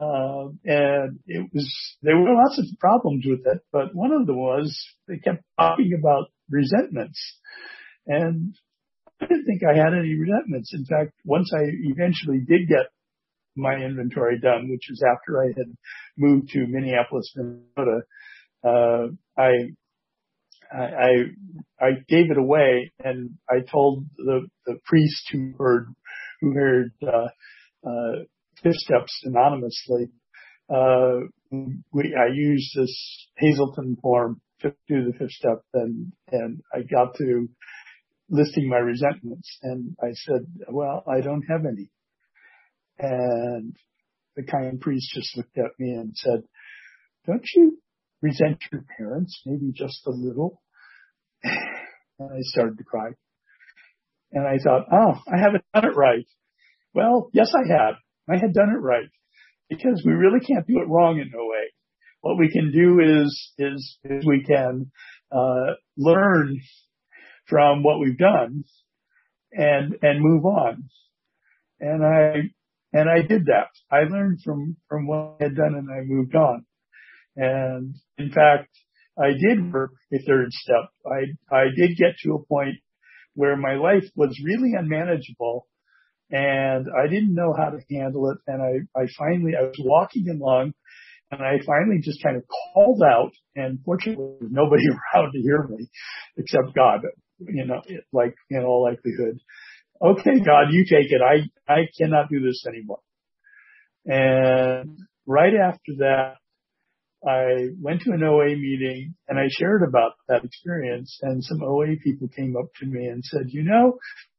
um, 0.00 0.58
and 0.64 1.20
it 1.26 1.50
was 1.52 1.96
there 2.02 2.16
were 2.16 2.34
lots 2.34 2.58
of 2.58 2.78
problems 2.78 3.24
with 3.26 3.40
it 3.46 3.62
but 3.72 3.94
one 3.94 4.12
of 4.12 4.26
them 4.26 4.36
was 4.36 4.74
they 5.06 5.18
kept 5.18 5.42
talking 5.58 5.92
about 5.98 6.30
resentments 6.48 7.20
and 8.06 8.54
I 9.22 9.26
didn't 9.26 9.46
think 9.46 9.62
I 9.62 9.76
had 9.76 9.94
any 9.94 10.14
resentments. 10.16 10.74
In 10.74 10.84
fact, 10.84 11.12
once 11.24 11.52
I 11.54 11.62
eventually 11.62 12.40
did 12.40 12.68
get 12.68 12.86
my 13.54 13.74
inventory 13.76 14.40
done, 14.40 14.68
which 14.68 14.86
was 14.90 15.02
after 15.02 15.42
I 15.42 15.48
had 15.48 15.76
moved 16.16 16.48
to 16.50 16.66
Minneapolis, 16.66 17.32
Minnesota, 17.36 18.00
uh, 18.64 19.08
I, 19.40 19.74
I, 20.72 21.10
I 21.80 21.90
gave 22.08 22.30
it 22.30 22.38
away 22.38 22.92
and 22.98 23.38
I 23.48 23.60
told 23.60 24.06
the, 24.16 24.48
the 24.66 24.78
priest 24.84 25.28
who 25.30 25.52
heard, 25.58 25.94
who 26.40 26.52
heard, 26.54 26.92
uh, 27.06 27.28
uh, 27.88 28.24
steps 28.70 29.20
anonymously, 29.24 30.10
uh, 30.68 31.20
we, 31.50 32.14
I 32.14 32.32
used 32.32 32.70
this 32.76 33.28
Hazelden 33.36 33.96
form 34.00 34.40
to 34.60 34.74
do 34.88 35.04
the 35.04 35.18
fifth 35.18 35.32
step 35.32 35.62
and, 35.74 36.12
and 36.30 36.60
I 36.72 36.82
got 36.82 37.14
to 37.16 37.48
listing 38.30 38.68
my 38.68 38.78
resentments. 38.78 39.58
And 39.62 39.96
I 40.02 40.12
said, 40.14 40.46
well, 40.68 41.04
I 41.06 41.20
don't 41.20 41.44
have 41.48 41.66
any. 41.66 41.90
And 42.98 43.74
the 44.36 44.44
kind 44.44 44.80
priest 44.80 45.10
just 45.14 45.36
looked 45.36 45.58
at 45.58 45.78
me 45.78 45.90
and 45.92 46.12
said, 46.16 46.42
don't 47.26 47.44
you 47.54 47.78
resent 48.22 48.58
your 48.70 48.84
parents? 48.96 49.42
Maybe 49.44 49.72
just 49.74 50.06
a 50.06 50.10
little. 50.10 50.62
And 51.42 52.30
I 52.30 52.40
started 52.40 52.78
to 52.78 52.84
cry. 52.84 53.10
And 54.32 54.46
I 54.46 54.58
thought, 54.62 54.86
oh, 54.90 55.20
I 55.30 55.38
haven't 55.38 55.64
done 55.74 55.84
it 55.84 55.96
right. 55.96 56.26
Well, 56.94 57.30
yes, 57.32 57.50
I 57.54 57.70
had. 57.70 57.92
I 58.32 58.38
had 58.38 58.54
done 58.54 58.70
it 58.70 58.80
right 58.80 59.08
because 59.68 60.02
we 60.04 60.12
really 60.12 60.40
can't 60.40 60.66
do 60.66 60.80
it 60.80 60.88
wrong 60.88 61.18
in 61.18 61.30
no 61.32 61.44
way. 61.44 61.72
What 62.20 62.38
we 62.38 62.50
can 62.50 62.72
do 62.72 63.00
is, 63.00 63.52
is, 63.58 63.98
is 64.04 64.24
we 64.24 64.44
can, 64.44 64.90
uh, 65.30 65.74
learn 65.96 66.60
from 67.46 67.82
what 67.82 67.98
we've 67.98 68.18
done 68.18 68.64
and, 69.52 69.96
and 70.02 70.20
move 70.20 70.44
on. 70.44 70.84
And 71.80 72.04
I, 72.04 72.50
and 72.92 73.10
I 73.10 73.26
did 73.26 73.46
that. 73.46 73.68
I 73.90 74.04
learned 74.08 74.40
from, 74.44 74.76
from 74.88 75.06
what 75.06 75.36
I 75.40 75.44
had 75.44 75.56
done 75.56 75.74
and 75.74 75.90
I 75.90 76.02
moved 76.04 76.34
on. 76.34 76.64
And 77.36 77.94
in 78.18 78.30
fact, 78.30 78.68
I 79.18 79.32
did 79.32 79.72
work 79.72 79.92
a 80.12 80.18
third 80.18 80.52
step. 80.52 80.88
I, 81.06 81.54
I 81.54 81.64
did 81.74 81.96
get 81.98 82.16
to 82.22 82.34
a 82.34 82.46
point 82.46 82.76
where 83.34 83.56
my 83.56 83.74
life 83.74 84.04
was 84.14 84.40
really 84.44 84.72
unmanageable 84.78 85.66
and 86.32 86.86
I 86.98 87.06
didn't 87.06 87.34
know 87.34 87.54
how 87.56 87.70
to 87.70 87.78
handle 87.94 88.30
it. 88.30 88.38
And 88.46 88.60
I, 88.62 89.00
I 89.00 89.06
finally, 89.16 89.52
I 89.58 89.62
was 89.62 89.76
walking 89.78 90.28
along 90.28 90.72
and 91.30 91.40
I 91.40 91.60
finally 91.64 92.00
just 92.02 92.22
kind 92.22 92.36
of 92.36 92.42
called 92.74 93.02
out 93.02 93.32
and 93.54 93.78
fortunately 93.84 94.36
nobody 94.40 94.82
around 95.14 95.32
to 95.32 95.40
hear 95.40 95.62
me 95.68 95.88
except 96.36 96.74
God 96.74 97.02
you 97.48 97.66
know, 97.66 97.82
like 98.12 98.34
in 98.50 98.64
all 98.64 98.82
likelihood, 98.82 99.38
okay, 100.00 100.40
God, 100.44 100.70
you 100.70 100.84
take 100.84 101.10
it. 101.10 101.20
I, 101.22 101.72
I 101.72 101.88
cannot 101.98 102.28
do 102.28 102.40
this 102.40 102.64
anymore. 102.66 103.00
And 104.04 104.98
right 105.26 105.54
after 105.54 105.92
that, 105.98 106.34
I 107.26 107.68
went 107.80 108.02
to 108.02 108.10
an 108.10 108.22
OA 108.24 108.56
meeting 108.56 109.14
and 109.28 109.38
I 109.38 109.46
shared 109.48 109.82
about 109.88 110.12
that 110.28 110.44
experience 110.44 111.18
and 111.22 111.42
some 111.44 111.62
OA 111.62 111.94
people 112.02 112.28
came 112.28 112.56
up 112.56 112.66
to 112.80 112.86
me 112.86 113.06
and 113.06 113.24
said, 113.24 113.44
you 113.46 113.62
know, 113.62 113.98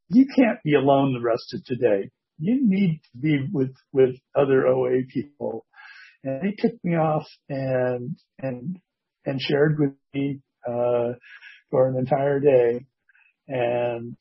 you 0.10 0.26
can't 0.26 0.62
be 0.64 0.76
alone 0.76 1.14
the 1.14 1.26
rest 1.26 1.54
of 1.54 1.64
today. 1.66 2.10
you 2.38 2.60
need 2.62 3.02
to 3.12 3.18
be 3.18 3.48
with, 3.52 3.74
with 3.92 4.16
other 4.36 4.68
OA 4.68 5.04
people. 5.08 5.66
And 6.24 6.42
they 6.42 6.56
took 6.58 6.74
me 6.84 6.96
off 6.96 7.26
and, 7.50 8.18
and, 8.40 8.80
and 9.26 9.42
shared 9.42 9.78
with 9.80 9.94
me, 10.14 10.40
uh, 10.68 11.14
for 11.70 11.90
an 11.90 11.98
entire 11.98 12.40
day. 12.40 12.86
And, 13.48 14.16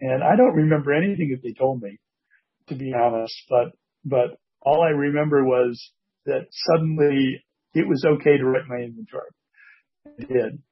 and 0.00 0.22
I 0.22 0.36
don't 0.36 0.54
remember 0.54 0.92
anything 0.92 1.30
that 1.32 1.42
they 1.42 1.54
told 1.54 1.82
me, 1.82 1.98
to 2.68 2.74
be 2.74 2.92
honest, 2.94 3.34
but, 3.48 3.72
but 4.04 4.38
all 4.60 4.82
I 4.82 4.90
remember 4.90 5.44
was 5.44 5.92
that 6.24 6.46
suddenly 6.50 7.42
it 7.74 7.86
was 7.86 8.04
okay 8.04 8.36
to 8.36 8.44
write 8.44 8.68
my 8.68 8.76
inventory. 8.76 9.30
I 10.06 10.24
did. 10.24 10.62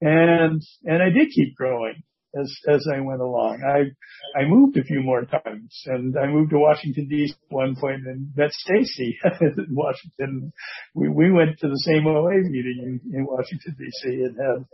And, 0.00 0.62
and 0.84 1.02
I 1.02 1.08
did 1.10 1.30
keep 1.34 1.56
growing 1.56 2.02
as, 2.40 2.54
as 2.68 2.86
I 2.92 3.00
went 3.00 3.20
along. 3.20 3.62
I, 3.62 4.38
I 4.38 4.46
moved 4.46 4.76
a 4.76 4.84
few 4.84 5.00
more 5.00 5.24
times 5.24 5.82
and 5.86 6.16
I 6.18 6.26
moved 6.26 6.50
to 6.50 6.58
Washington 6.58 7.08
DC 7.10 7.30
at 7.30 7.36
one 7.48 7.76
point 7.76 8.06
and 8.06 8.32
met 8.36 8.52
Stacy 8.52 9.18
in 9.40 9.68
Washington. 9.70 10.52
We, 10.94 11.08
we 11.08 11.30
went 11.30 11.58
to 11.60 11.68
the 11.68 11.82
same 11.84 12.06
OA 12.06 12.42
meeting 12.42 13.00
in, 13.04 13.18
in 13.18 13.26
Washington 13.26 13.76
DC 13.80 14.04
and 14.04 14.36
had, 14.36 14.66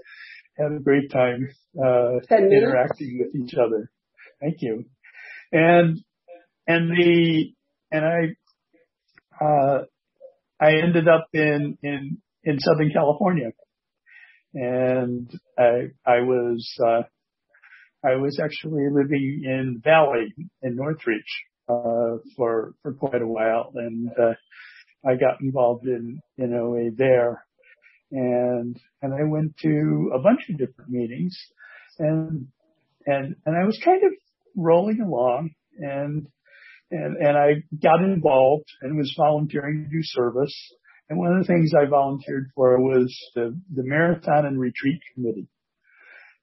had 0.58 0.72
a 0.72 0.80
great 0.80 1.10
time, 1.10 1.48
uh, 1.78 2.18
interacting 2.30 3.20
with 3.20 3.34
each 3.34 3.54
other. 3.54 3.90
Thank 4.40 4.56
you. 4.60 4.84
And, 5.52 6.00
and 6.66 6.90
the, 6.90 7.52
and 7.90 8.04
I, 8.04 9.44
uh, 9.44 9.84
I 10.60 10.74
ended 10.82 11.08
up 11.08 11.28
in, 11.32 11.78
in, 11.82 12.18
in 12.44 12.58
Southern 12.60 12.90
California 12.92 13.52
and 14.54 15.30
I, 15.58 15.90
I 16.06 16.20
was, 16.20 16.68
uh, 16.84 17.02
I 18.04 18.16
was 18.16 18.40
actually 18.42 18.88
living 18.90 19.42
in 19.44 19.80
Valley 19.82 20.34
in 20.62 20.76
Northridge, 20.76 21.22
uh, 21.68 22.18
for, 22.36 22.74
for 22.82 22.92
quite 22.94 23.22
a 23.22 23.26
while 23.26 23.72
and, 23.76 24.10
uh, 24.18 24.34
I 25.04 25.14
got 25.14 25.40
involved 25.40 25.86
in, 25.86 26.20
in 26.38 26.54
OA 26.54 26.90
there 26.96 27.44
and, 28.12 28.78
and 29.00 29.14
I 29.14 29.24
went 29.24 29.56
to 29.58 30.12
a 30.14 30.18
bunch 30.20 30.40
of 30.50 30.58
different 30.58 30.90
meetings 30.90 31.36
and, 31.98 32.46
and, 33.06 33.36
and 33.46 33.56
I 33.56 33.64
was 33.64 33.80
kind 33.84 34.02
of 34.04 34.12
rolling 34.56 35.00
along 35.00 35.50
and, 35.78 36.26
and, 36.90 37.16
and 37.16 37.36
I 37.36 37.62
got 37.82 38.04
involved 38.04 38.68
and 38.82 38.96
was 38.96 39.14
volunteering 39.16 39.84
to 39.84 39.90
do 39.90 40.02
service. 40.02 40.54
And 41.08 41.18
one 41.18 41.36
of 41.36 41.40
the 41.40 41.52
things 41.52 41.72
I 41.74 41.86
volunteered 41.86 42.50
for 42.54 42.78
was 42.80 43.14
the, 43.34 43.58
the 43.74 43.82
marathon 43.82 44.46
and 44.46 44.58
retreat 44.58 45.00
committee. 45.14 45.48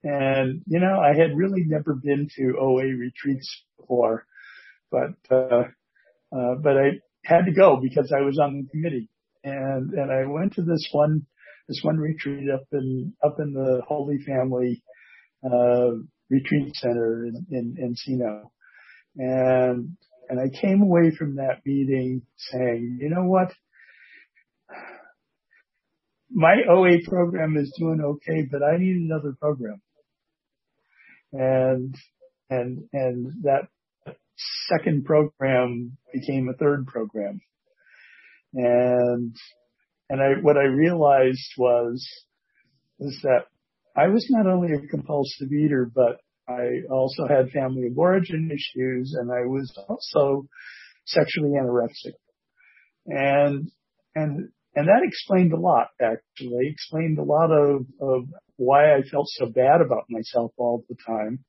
And, 0.02 0.62
you 0.66 0.80
know, 0.80 0.98
I 0.98 1.08
had 1.08 1.36
really 1.36 1.64
never 1.66 1.94
been 1.94 2.28
to 2.36 2.58
OA 2.58 2.84
retreats 2.84 3.64
before, 3.78 4.24
but, 4.90 5.14
uh, 5.30 5.64
uh, 6.34 6.54
but 6.62 6.78
I 6.78 7.00
had 7.24 7.44
to 7.46 7.52
go 7.52 7.78
because 7.82 8.12
I 8.16 8.22
was 8.22 8.38
on 8.38 8.62
the 8.62 8.68
committee. 8.70 9.10
And, 9.44 9.90
and 9.92 10.10
I 10.10 10.26
went 10.26 10.54
to 10.54 10.62
this 10.62 10.88
one, 10.92 11.26
this 11.68 11.80
one 11.82 11.98
retreat 11.98 12.48
up 12.50 12.64
in, 12.72 13.12
up 13.22 13.36
in 13.40 13.52
the 13.52 13.82
Holy 13.86 14.18
Family, 14.18 14.82
uh, 15.44 15.92
retreat 16.30 16.74
center 16.76 17.26
in, 17.26 17.46
in 17.50 17.76
Encino. 17.76 18.50
And, 19.16 19.96
and 20.30 20.40
I 20.40 20.48
came 20.48 20.80
away 20.80 21.10
from 21.10 21.36
that 21.36 21.60
meeting 21.66 22.22
saying, 22.36 22.98
you 23.02 23.10
know 23.10 23.24
what? 23.24 23.52
My 26.30 26.56
OA 26.70 26.98
program 27.06 27.56
is 27.56 27.74
doing 27.76 28.00
okay, 28.00 28.48
but 28.50 28.62
I 28.62 28.78
need 28.78 28.96
another 28.96 29.34
program 29.38 29.82
and 31.32 31.94
and 32.48 32.88
and 32.92 33.32
that 33.42 33.68
second 34.68 35.04
program 35.04 35.96
became 36.12 36.48
a 36.48 36.56
third 36.56 36.86
program. 36.86 37.40
And 38.54 39.36
and 40.08 40.20
I 40.20 40.40
what 40.40 40.56
I 40.56 40.64
realized 40.64 41.52
was 41.56 42.06
was 42.98 43.18
that 43.22 43.44
I 43.96 44.08
was 44.08 44.26
not 44.30 44.46
only 44.46 44.72
a 44.72 44.88
compulsive 44.88 45.52
eater 45.52 45.90
but 45.92 46.20
I 46.48 46.82
also 46.90 47.26
had 47.28 47.50
family 47.50 47.86
of 47.86 47.98
origin 47.98 48.50
issues 48.50 49.16
and 49.18 49.30
I 49.30 49.46
was 49.46 49.72
also 49.88 50.46
sexually 51.06 51.50
anorexic. 51.50 52.14
And 53.06 53.70
and 54.14 54.48
and 54.74 54.88
that 54.88 55.02
explained 55.04 55.52
a 55.52 55.60
lot 55.60 55.88
actually. 56.00 56.68
Explained 56.68 57.18
a 57.18 57.24
lot 57.24 57.50
of 57.52 57.86
of 58.00 58.24
why 58.60 58.94
I 58.94 59.02
felt 59.02 59.26
so 59.28 59.46
bad 59.46 59.80
about 59.80 60.04
myself 60.10 60.52
all 60.58 60.84
the 60.88 60.96
time 61.06 61.44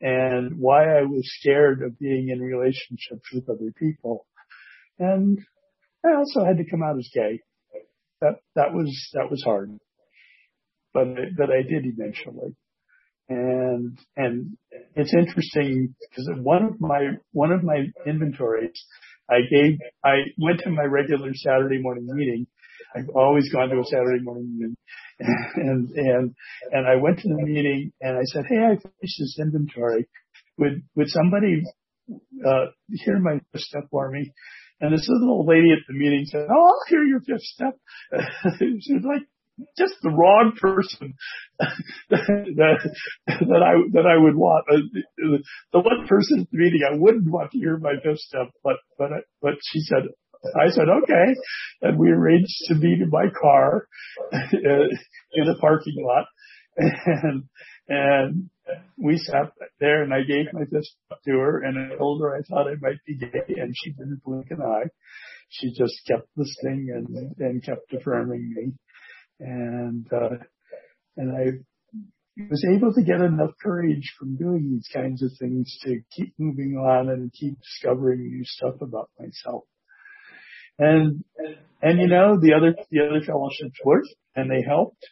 and 0.00 0.58
why 0.58 0.96
I 0.96 1.02
was 1.02 1.28
scared 1.40 1.82
of 1.82 1.98
being 1.98 2.28
in 2.28 2.40
relationships 2.40 3.28
with 3.34 3.48
other 3.48 3.72
people. 3.76 4.26
And 4.98 5.40
I 6.04 6.14
also 6.14 6.44
had 6.44 6.58
to 6.58 6.70
come 6.70 6.84
out 6.84 6.98
as 6.98 7.10
gay. 7.12 7.40
That, 8.20 8.36
that 8.54 8.72
was, 8.72 8.96
that 9.14 9.28
was 9.28 9.42
hard. 9.42 9.72
But, 10.94 11.08
but 11.36 11.50
I 11.50 11.62
did 11.62 11.84
eventually. 11.84 12.54
And, 13.28 13.98
and 14.16 14.56
it's 14.94 15.12
interesting 15.12 15.96
because 16.08 16.30
one 16.42 16.64
of 16.64 16.80
my, 16.80 17.16
one 17.32 17.50
of 17.50 17.64
my 17.64 17.86
inventories, 18.06 18.80
I 19.28 19.40
gave, 19.50 19.78
I 20.04 20.18
went 20.38 20.60
to 20.60 20.70
my 20.70 20.84
regular 20.84 21.34
Saturday 21.34 21.82
morning 21.82 22.06
meeting. 22.08 22.46
I've 22.94 23.08
always 23.14 23.52
gone 23.52 23.68
to 23.70 23.80
a 23.80 23.84
Saturday 23.84 24.22
morning 24.22 24.56
meeting 24.56 24.76
and 25.56 25.90
and 25.90 26.34
and 26.72 26.86
I 26.86 26.96
went 26.96 27.20
to 27.20 27.28
the 27.28 27.42
meeting 27.42 27.92
and 28.00 28.16
I 28.18 28.22
said, 28.24 28.44
"Hey, 28.48 28.58
I 28.58 28.76
finished 28.76 29.18
this 29.18 29.38
inventory. 29.40 30.08
Would 30.58 30.82
would 30.94 31.08
somebody 31.08 31.62
uh, 32.46 32.66
hear 32.90 33.18
my 33.18 33.40
fifth 33.52 33.62
step 33.62 33.84
for 33.90 34.10
me?" 34.10 34.32
And 34.80 34.92
this 34.92 35.08
little 35.08 35.46
lady 35.46 35.72
at 35.72 35.86
the 35.88 35.94
meeting 35.94 36.26
said, 36.26 36.46
"Oh, 36.50 36.64
I'll 36.66 36.84
hear 36.88 37.02
your 37.02 37.20
fifth 37.20 37.42
step." 37.42 37.78
she 38.58 38.92
was 38.92 39.04
like 39.04 39.26
just 39.78 39.94
the 40.02 40.10
wrong 40.10 40.52
person 40.60 41.14
that 42.10 42.90
that 43.26 43.62
I 43.62 43.72
that 43.92 44.06
I 44.06 44.22
would 44.22 44.36
want. 44.36 44.66
Uh, 44.70 45.38
the 45.72 45.80
one 45.80 46.06
person 46.06 46.40
at 46.40 46.50
the 46.50 46.58
meeting 46.58 46.80
I 46.86 46.96
wouldn't 46.98 47.30
want 47.30 47.52
to 47.52 47.58
hear 47.58 47.78
my 47.78 47.94
fifth 48.02 48.18
step, 48.18 48.48
but 48.62 48.76
but 48.98 49.10
but 49.40 49.54
she 49.62 49.80
said, 49.80 50.02
I 50.54 50.70
said, 50.70 50.88
okay. 51.02 51.34
And 51.82 51.98
we 51.98 52.10
arranged 52.10 52.54
to 52.68 52.74
meet 52.74 53.00
in 53.00 53.10
my 53.10 53.26
car 53.40 53.86
in 54.52 55.48
a 55.48 55.58
parking 55.60 56.04
lot. 56.06 56.26
And, 56.78 57.44
and 57.88 58.50
we 58.98 59.16
sat 59.18 59.52
there 59.80 60.02
and 60.02 60.12
I 60.12 60.22
gave 60.22 60.52
my 60.52 60.64
fist 60.64 60.96
to 61.24 61.30
her 61.30 61.62
and 61.62 61.78
I 61.78 61.96
told 61.96 62.20
her 62.20 62.36
I 62.36 62.42
thought 62.42 62.68
I 62.68 62.74
might 62.80 62.98
be 63.06 63.16
gay 63.16 63.54
and 63.60 63.74
she 63.76 63.92
didn't 63.92 64.22
blink 64.24 64.50
an 64.50 64.60
eye. 64.60 64.88
She 65.48 65.72
just 65.72 65.94
kept 66.06 66.28
listening 66.36 66.88
and, 66.92 67.34
and 67.38 67.64
kept 67.64 67.92
affirming 67.92 68.52
me. 68.54 68.72
And, 69.38 70.06
uh, 70.12 70.36
and 71.16 71.36
I 71.36 72.44
was 72.50 72.66
able 72.74 72.92
to 72.92 73.02
get 73.02 73.20
enough 73.20 73.52
courage 73.62 74.12
from 74.18 74.36
doing 74.36 74.70
these 74.70 74.88
kinds 74.92 75.22
of 75.22 75.30
things 75.38 75.78
to 75.82 76.00
keep 76.10 76.34
moving 76.38 76.76
on 76.76 77.08
and 77.08 77.32
keep 77.32 77.54
discovering 77.60 78.28
new 78.28 78.44
stuff 78.44 78.74
about 78.82 79.10
myself. 79.18 79.64
And, 80.78 81.24
and 81.82 82.00
you 82.00 82.08
know, 82.08 82.38
the 82.40 82.54
other, 82.54 82.74
the 82.90 83.00
other 83.00 83.24
fellowships 83.24 83.78
worked 83.84 84.08
and 84.34 84.50
they 84.50 84.62
helped. 84.66 85.04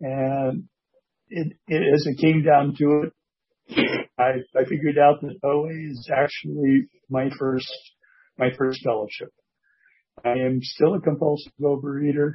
And 0.00 0.64
it, 1.28 1.56
it, 1.66 1.94
as 1.94 2.06
it 2.06 2.20
came 2.20 2.42
down 2.42 2.74
to 2.78 3.04
it, 3.04 3.12
I, 4.18 4.42
I 4.56 4.64
figured 4.68 4.98
out 4.98 5.20
that 5.22 5.38
OA 5.42 5.90
is 5.90 6.08
actually 6.14 6.88
my 7.08 7.30
first, 7.38 7.72
my 8.38 8.50
first 8.56 8.82
fellowship. 8.84 9.30
I 10.24 10.32
am 10.32 10.60
still 10.62 10.94
a 10.94 11.00
compulsive 11.00 11.52
overeater. 11.60 12.34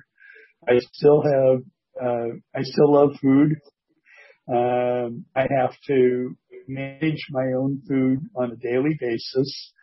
I 0.68 0.80
still 0.94 1.22
have, 1.22 1.60
uh, 2.01 2.36
I 2.56 2.62
still 2.62 2.94
love 2.94 3.12
food. 3.22 3.56
Um, 4.51 5.25
I 5.36 5.42
have 5.42 5.74
to 5.88 6.36
manage 6.68 7.25
my 7.30 7.54
own 7.58 7.82
food 7.88 8.20
on 8.36 8.51
a 8.51 8.56
daily 8.56 8.98
basis 9.00 9.74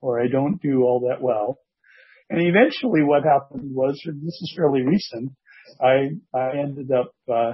or 0.00 0.22
I 0.22 0.28
don't 0.28 0.60
do 0.60 0.82
all 0.82 1.08
that 1.08 1.22
well. 1.22 1.58
And 2.34 2.48
eventually 2.48 3.04
what 3.04 3.22
happened 3.22 3.72
was, 3.72 4.02
and 4.06 4.20
this 4.20 4.34
is 4.42 4.52
fairly 4.56 4.82
recent, 4.82 5.30
I, 5.80 6.18
I 6.36 6.58
ended 6.58 6.90
up, 6.90 7.14
uh, 7.28 7.52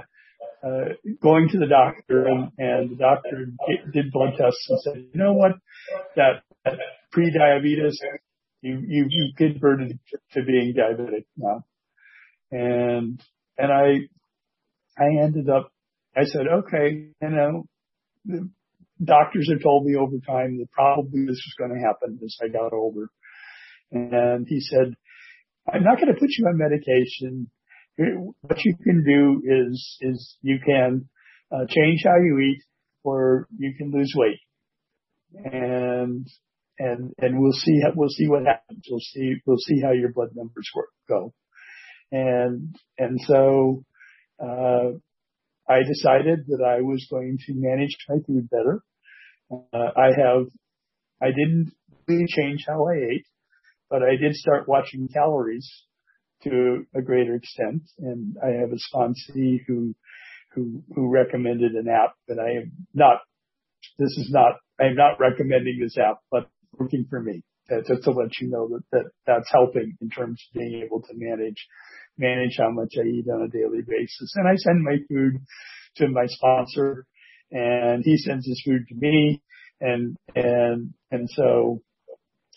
uh, 0.65 0.93
going 1.21 1.49
to 1.49 1.59
the 1.59 1.67
doctor 1.67 2.25
and, 2.25 2.49
and 2.57 2.89
the 2.89 2.95
doctor 2.95 3.45
did 3.93 4.11
blood 4.11 4.33
tests 4.39 4.65
and 4.69 4.79
said, 4.81 5.05
you 5.13 5.21
know 5.21 5.33
what, 5.33 5.51
that, 6.15 6.41
that 6.65 6.79
pre-diabetes, 7.11 7.99
you, 8.61 8.79
you, 8.87 9.05
you 9.07 9.33
converted 9.37 9.99
to 10.31 10.43
being 10.43 10.73
diabetic 10.73 11.25
now. 11.37 11.63
And, 12.49 13.21
and 13.59 13.71
I, 13.71 14.07
I 14.97 15.23
ended 15.23 15.47
up, 15.47 15.71
I 16.17 16.23
said, 16.23 16.47
okay, 16.47 17.09
you 17.21 17.29
know, 17.29 17.65
the 18.25 18.49
doctors 19.03 19.47
have 19.51 19.61
told 19.61 19.85
me 19.85 19.95
over 19.95 20.17
time 20.25 20.57
that 20.57 20.71
probably 20.71 21.21
this 21.21 21.45
was 21.45 21.55
going 21.59 21.71
to 21.71 21.85
happen 21.85 22.19
as 22.23 22.35
I 22.43 22.47
got 22.47 22.73
older. 22.73 23.09
And 23.91 24.45
he 24.47 24.61
said, 24.61 24.93
I'm 25.71 25.83
not 25.83 25.97
going 25.97 26.13
to 26.13 26.19
put 26.19 26.29
you 26.37 26.45
on 26.47 26.57
medication. 26.57 27.51
What 28.41 28.63
you 28.63 28.75
can 28.83 29.03
do 29.03 29.41
is, 29.45 29.97
is 30.01 30.37
you 30.41 30.59
can 30.65 31.09
uh, 31.51 31.65
change 31.67 32.01
how 32.05 32.17
you 32.17 32.39
eat 32.39 32.61
or 33.03 33.47
you 33.57 33.73
can 33.77 33.91
lose 33.91 34.13
weight. 34.15 34.39
and 35.33 36.27
and 36.79 37.13
and 37.19 37.39
we'll 37.39 37.53
see 37.53 37.81
we'll 37.95 38.09
see 38.09 38.27
what 38.27 38.45
happens. 38.45 38.85
We'll 38.89 38.99
see 38.99 39.35
we'll 39.45 39.57
see 39.57 39.81
how 39.81 39.91
your 39.91 40.11
blood 40.11 40.29
numbers 40.33 40.69
work, 40.75 40.89
go. 41.07 41.33
And 42.11 42.75
and 42.97 43.19
so 43.27 43.83
uh, 44.41 44.91
I 45.69 45.79
decided 45.87 46.47
that 46.47 46.63
I 46.65 46.81
was 46.81 47.07
going 47.09 47.37
to 47.47 47.53
manage 47.55 47.95
my 48.09 48.17
food 48.25 48.49
better. 48.49 48.81
Uh, 49.51 49.91
I 49.95 50.07
have 50.17 50.47
I 51.21 51.27
didn't 51.27 51.71
really 52.07 52.25
change 52.27 52.65
how 52.67 52.87
I 52.87 52.95
ate, 52.95 53.25
but 53.91 54.01
I 54.01 54.15
did 54.15 54.33
start 54.35 54.69
watching 54.69 55.09
calories 55.13 55.69
to 56.43 56.85
a 56.95 57.01
greater 57.01 57.35
extent. 57.35 57.83
And 57.99 58.37
I 58.43 58.59
have 58.61 58.71
a 58.71 58.95
sponsee 58.95 59.59
who 59.67 59.93
who 60.53 60.81
who 60.95 61.09
recommended 61.09 61.73
an 61.73 61.87
app, 61.87 62.15
but 62.27 62.39
I 62.39 62.51
am 62.51 62.71
not. 62.93 63.19
This 63.99 64.17
is 64.17 64.29
not. 64.31 64.55
I 64.79 64.85
am 64.85 64.95
not 64.95 65.19
recommending 65.19 65.79
this 65.79 65.97
app, 65.97 66.19
but 66.31 66.49
working 66.79 67.05
for 67.09 67.21
me. 67.21 67.43
Just 67.87 68.03
to 68.03 68.11
let 68.11 68.37
you 68.41 68.49
know 68.49 68.67
that, 68.67 68.83
that 68.91 69.05
that's 69.25 69.51
helping 69.51 69.95
in 70.01 70.09
terms 70.09 70.43
of 70.49 70.59
being 70.59 70.81
able 70.83 71.01
to 71.01 71.13
manage 71.13 71.67
manage 72.17 72.57
how 72.57 72.69
much 72.71 72.93
I 72.97 73.07
eat 73.07 73.25
on 73.29 73.43
a 73.43 73.47
daily 73.47 73.81
basis. 73.87 74.33
And 74.35 74.47
I 74.47 74.55
send 74.55 74.83
my 74.83 74.97
food 75.07 75.39
to 75.97 76.07
my 76.09 76.25
sponsor, 76.25 77.05
and 77.51 78.03
he 78.03 78.17
sends 78.17 78.45
his 78.45 78.61
food 78.65 78.87
to 78.89 78.95
me, 78.95 79.41
and 79.79 80.17
and 80.35 80.93
and 81.11 81.29
so 81.29 81.81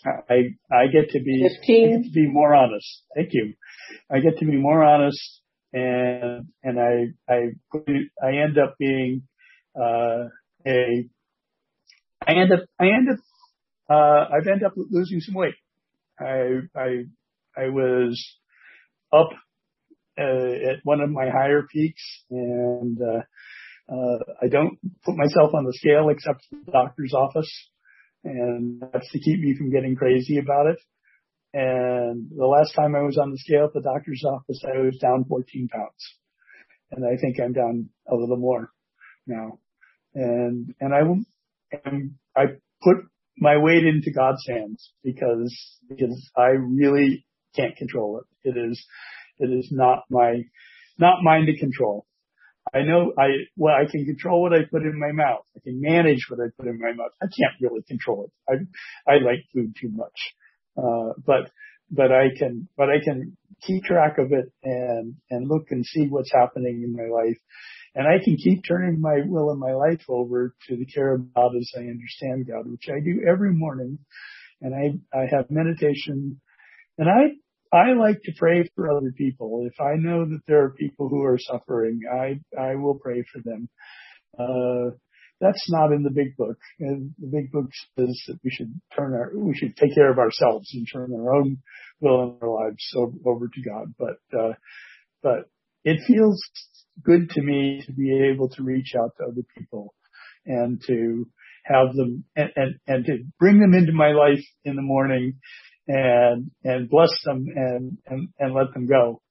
I 0.05 0.55
I 0.71 0.87
get 0.87 1.09
to 1.11 1.19
be 1.19 1.41
get 1.41 2.03
to 2.03 2.11
be 2.13 2.27
more 2.27 2.53
honest. 2.53 3.03
Thank 3.15 3.29
you. 3.33 3.53
I 4.11 4.19
get 4.19 4.37
to 4.39 4.45
be 4.45 4.57
more 4.57 4.83
honest, 4.83 5.41
and 5.73 6.47
and 6.63 6.79
I 6.79 7.07
I 7.31 7.51
I 8.23 8.37
end 8.37 8.57
up 8.57 8.75
being 8.77 9.23
uh, 9.75 10.25
a 10.65 11.09
I 12.27 12.31
end 12.31 12.51
up 12.53 12.59
I 12.79 12.85
end 12.87 13.09
up 13.09 13.19
uh, 13.89 14.35
I've 14.35 14.47
ended 14.47 14.63
up 14.63 14.73
losing 14.75 15.19
some 15.19 15.35
weight. 15.35 15.55
I 16.19 16.61
I 16.75 17.05
I 17.57 17.69
was 17.69 18.37
up 19.13 19.29
uh, 20.17 20.21
at 20.23 20.79
one 20.83 21.01
of 21.01 21.09
my 21.09 21.29
higher 21.29 21.63
peaks, 21.71 22.03
and 22.29 22.97
uh, 23.01 23.93
uh, 23.93 24.19
I 24.41 24.47
don't 24.47 24.77
put 25.03 25.15
myself 25.15 25.53
on 25.53 25.65
the 25.65 25.73
scale 25.73 26.09
except 26.09 26.45
for 26.49 26.57
the 26.65 26.71
doctor's 26.71 27.13
office, 27.13 27.51
and 28.25 28.81
that's 28.81 29.09
to 29.11 29.19
keep 29.19 29.39
me 29.39 29.55
from 29.55 29.71
getting 29.71 29.95
crazy 29.95 30.39
about 30.39 30.67
it. 30.67 30.79
And 31.53 32.29
the 32.35 32.45
last 32.45 32.73
time 32.75 32.95
I 32.95 33.01
was 33.03 33.17
on 33.17 33.31
the 33.31 33.37
scale 33.37 33.65
at 33.65 33.73
the 33.73 33.81
doctor's 33.81 34.23
office, 34.27 34.61
I 34.65 34.77
was 34.79 34.97
down 34.97 35.23
14 35.23 35.69
pounds, 35.71 36.15
and 36.91 37.05
I 37.05 37.15
think 37.21 37.37
I'm 37.39 37.53
down 37.53 37.89
a 38.11 38.15
little 38.15 38.37
more 38.37 38.71
now. 39.25 39.59
And 40.13 40.73
and 40.81 40.93
I 40.93 40.99
and 41.85 42.11
I 42.35 42.45
put 42.81 42.97
my 43.37 43.57
weight 43.57 43.85
into 43.85 44.11
God's 44.11 44.45
hands 44.47 44.91
because 45.03 45.79
because 45.87 46.29
I 46.35 46.49
really 46.57 47.25
can't 47.55 47.75
control 47.77 48.19
it. 48.19 48.49
It 48.49 48.57
is 48.57 48.85
it 49.39 49.47
is 49.47 49.69
not 49.71 50.03
my 50.09 50.43
not 50.97 51.23
mine 51.23 51.45
to 51.45 51.57
control. 51.57 52.05
I 52.73 52.81
know 52.81 53.13
I 53.17 53.27
well 53.57 53.75
I 53.75 53.89
can 53.89 54.05
control 54.05 54.41
what 54.41 54.53
I 54.53 54.65
put 54.69 54.83
in 54.83 54.99
my 54.99 55.11
mouth. 55.11 55.45
I 55.55 55.59
can 55.63 55.81
manage 55.81 56.25
what 56.29 56.39
I 56.39 56.49
put 56.57 56.67
in 56.67 56.79
my 56.79 56.93
mouth. 56.93 57.11
I 57.21 57.25
can't 57.25 57.61
really 57.61 57.83
control 57.87 58.25
it. 58.25 58.31
I 59.07 59.11
I 59.11 59.15
like 59.17 59.45
food 59.53 59.75
too 59.79 59.89
much, 59.91 60.33
uh, 60.77 61.13
but 61.25 61.51
but 61.91 62.11
I 62.11 62.29
can 62.37 62.67
but 62.77 62.89
I 62.89 63.03
can 63.03 63.37
keep 63.61 63.83
track 63.83 64.17
of 64.17 64.31
it 64.31 64.51
and 64.63 65.15
and 65.29 65.47
look 65.47 65.67
and 65.71 65.85
see 65.85 66.07
what's 66.07 66.31
happening 66.31 66.83
in 66.83 66.95
my 66.95 67.13
life 67.13 67.37
and 67.95 68.07
I 68.07 68.23
can 68.23 68.35
keep 68.35 68.63
turning 68.67 68.99
my 68.99 69.21
will 69.25 69.51
and 69.51 69.59
my 69.59 69.73
life 69.73 70.03
over 70.09 70.53
to 70.67 70.75
the 70.75 70.85
care 70.85 71.13
of 71.13 71.33
God 71.33 71.55
as 71.55 71.71
I 71.75 71.81
understand 71.81 72.47
God, 72.47 72.69
which 72.69 72.89
I 72.89 72.99
do 72.99 73.21
every 73.27 73.53
morning. 73.53 73.99
And 74.61 74.75
I, 74.75 75.17
I 75.17 75.27
have 75.31 75.49
meditation 75.49 76.41
and 76.97 77.09
I, 77.09 77.35
I 77.75 77.93
like 77.93 78.21
to 78.23 78.31
pray 78.37 78.69
for 78.75 78.89
other 78.89 79.11
people. 79.15 79.67
If 79.69 79.79
I 79.79 79.95
know 79.97 80.25
that 80.25 80.41
there 80.47 80.63
are 80.63 80.71
people 80.71 81.09
who 81.09 81.23
are 81.23 81.37
suffering, 81.37 82.01
I, 82.11 82.39
I 82.59 82.75
will 82.75 82.95
pray 82.95 83.23
for 83.31 83.41
them. 83.43 83.69
Uh, 84.37 84.95
that's 85.41 85.69
not 85.69 85.91
in 85.91 86.03
the 86.03 86.11
big 86.11 86.37
book. 86.37 86.57
And 86.79 87.13
the 87.19 87.27
big 87.27 87.51
book 87.51 87.69
says 87.99 88.17
that 88.27 88.39
we 88.43 88.49
should 88.49 88.79
turn 88.95 89.13
our, 89.13 89.31
we 89.35 89.55
should 89.55 89.75
take 89.75 89.93
care 89.93 90.09
of 90.09 90.17
ourselves 90.17 90.71
and 90.73 90.87
turn 90.91 91.13
our 91.13 91.35
own 91.35 91.57
will 91.99 92.23
and 92.23 92.37
our 92.41 92.49
lives 92.49 92.93
over 93.25 93.47
to 93.47 93.61
God. 93.61 93.93
But, 93.99 94.37
uh, 94.37 94.53
but 95.21 95.49
it 95.83 95.99
feels 96.07 96.41
good 97.03 97.29
to 97.31 97.41
me 97.41 97.83
to 97.85 97.91
be 97.91 98.29
able 98.31 98.49
to 98.49 98.63
reach 98.63 98.93
out 98.97 99.11
to 99.17 99.25
other 99.25 99.43
people 99.57 99.93
and 100.45 100.81
to 100.87 101.27
have 101.65 101.93
them 101.95 102.23
and, 102.35 102.51
and, 102.55 102.75
and 102.87 103.05
to 103.05 103.17
bring 103.39 103.59
them 103.59 103.73
into 103.73 103.91
my 103.91 104.11
life 104.11 104.43
in 104.63 104.75
the 104.75 104.81
morning 104.81 105.39
and, 105.87 106.51
and 106.63 106.89
bless 106.89 107.11
them 107.23 107.45
and, 107.55 107.97
and, 108.07 108.29
and 108.39 108.53
let 108.53 108.73
them 108.73 108.87
go. 108.87 109.21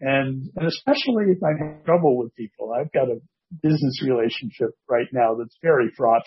And, 0.00 0.48
and 0.56 0.66
especially 0.66 1.26
if 1.28 1.42
I'm 1.42 1.58
having 1.58 1.84
trouble 1.84 2.18
with 2.18 2.34
people, 2.34 2.72
I've 2.72 2.92
got 2.92 3.08
a 3.08 3.20
business 3.62 4.02
relationship 4.04 4.70
right 4.88 5.06
now 5.12 5.34
that's 5.38 5.56
very 5.62 5.90
fraught 5.96 6.24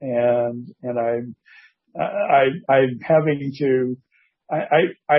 and, 0.00 0.68
and 0.82 0.98
I'm, 0.98 1.36
I, 1.98 2.72
I'm 2.72 2.98
having 3.02 3.52
to, 3.58 3.96
I, 4.50 4.56
I, 4.56 5.14
I, 5.14 5.18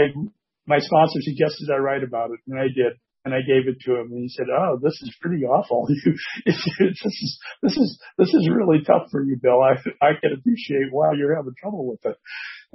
my 0.66 0.80
sponsor 0.80 1.20
suggested 1.22 1.70
I 1.72 1.78
write 1.78 2.04
about 2.04 2.32
it 2.32 2.40
and 2.48 2.60
I 2.60 2.68
did 2.68 2.94
and 3.26 3.34
I 3.34 3.40
gave 3.40 3.68
it 3.68 3.80
to 3.86 3.96
him, 3.96 4.12
and 4.12 4.22
he 4.22 4.30
said, 4.30 4.48
"Oh, 4.52 4.78
this 4.82 5.00
is 5.02 5.16
pretty 5.22 5.44
awful. 5.46 5.88
This 6.46 6.58
is 6.68 7.40
this 7.62 7.78
is 7.78 8.00
this 8.18 8.34
is 8.34 8.50
really 8.54 8.84
tough 8.84 9.08
for 9.12 9.24
you, 9.24 9.38
Bill. 9.42 9.62
I 9.62 9.76
I 10.06 10.12
can 10.20 10.34
appreciate 10.34 10.92
why 10.92 11.14
you're 11.14 11.36
having 11.36 11.54
trouble 11.60 11.88
with 11.88 12.06
it." 12.06 12.18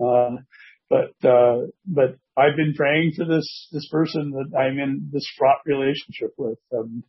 Uh, 0.03 0.41
but 0.91 1.29
uh, 1.29 1.67
but 1.87 2.17
I've 2.37 2.57
been 2.57 2.75
praying 2.75 3.13
for 3.17 3.25
this 3.25 3.69
this 3.73 3.89
person 3.91 4.31
that 4.33 4.59
I'm 4.59 4.79
in 4.79 5.11
this 5.13 5.27
fraught 5.37 5.61
relationship 5.67 6.35
with, 6.37 6.59
um, 6.77 7.05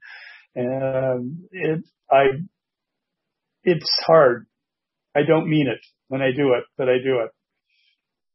and 0.55 1.39
it 1.51 1.83
I 2.11 2.25
it's 3.63 3.89
hard. 4.05 4.47
I 5.15 5.21
don't 5.27 5.49
mean 5.49 5.67
it 5.67 5.81
when 6.07 6.21
I 6.21 6.31
do 6.35 6.53
it, 6.53 6.63
but 6.77 6.89
I 6.89 6.97
do 7.03 7.19
it, 7.21 7.31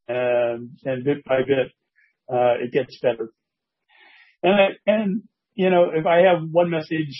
and 0.09 0.71
and 0.85 1.05
bit 1.05 1.25
by 1.25 1.39
bit, 1.47 1.73
uh, 2.33 2.63
it 2.63 2.73
gets 2.73 2.99
better. 3.01 3.31
And, 4.45 4.55
I, 4.55 4.67
and, 4.87 5.23
you 5.55 5.71
know, 5.71 5.91
if 5.95 6.05
I 6.05 6.19
have 6.19 6.49
one 6.53 6.69
message 6.69 7.19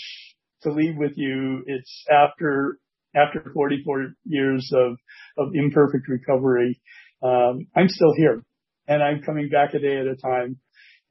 to 0.61 0.71
leave 0.71 0.95
with 0.95 1.13
you, 1.15 1.63
it's 1.65 2.05
after, 2.09 2.77
after 3.15 3.51
44 3.51 4.13
years 4.25 4.71
of, 4.71 4.97
of 5.37 5.55
imperfect 5.55 6.07
recovery, 6.07 6.79
um, 6.79 7.04
I'm 7.23 7.87
still 7.87 8.13
here 8.15 8.43
and 8.87 9.01
I'm 9.01 9.21
coming 9.21 9.49
back 9.49 9.73
a 9.73 9.79
day 9.79 9.97
at 9.97 10.07
a 10.07 10.15
time 10.15 10.57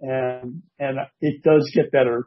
and, 0.01 0.62
and 0.79 0.99
it 1.21 1.43
does 1.43 1.71
get 1.75 1.90
better 1.90 2.27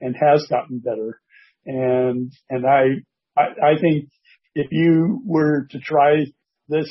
and 0.00 0.14
has 0.16 0.46
gotten 0.48 0.78
better. 0.78 1.20
And, 1.66 2.32
and 2.48 2.66
I, 2.66 3.02
I, 3.36 3.72
I 3.72 3.80
think 3.80 4.08
if 4.54 4.68
you 4.70 5.22
were 5.24 5.66
to 5.70 5.78
try 5.78 6.24
this, 6.68 6.90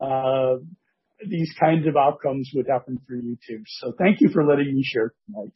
uh, 0.00 0.56
these 1.26 1.52
kinds 1.58 1.86
of 1.86 1.96
outcomes 1.96 2.50
would 2.54 2.66
happen 2.68 3.00
for 3.06 3.14
you 3.14 3.36
too. 3.46 3.62
So 3.66 3.92
thank 3.98 4.20
you 4.20 4.28
for 4.28 4.44
letting 4.44 4.74
me 4.74 4.82
share 4.84 5.12
tonight. 5.26 5.52